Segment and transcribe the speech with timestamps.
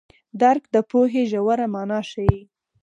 [0.41, 2.39] درک د پوهې ژوره مانا ښيي.